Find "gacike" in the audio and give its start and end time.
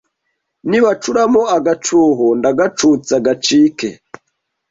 3.25-3.89